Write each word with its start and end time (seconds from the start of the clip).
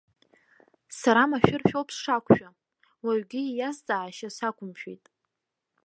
Сара 0.99 1.23
машәыршәа 1.29 1.75
ауп 1.79 1.89
сшақәшәа, 1.95 2.49
уаҩгьы 3.05 3.41
иазҵаашьа 3.57 4.29
сақәымшәеит. 4.37 5.05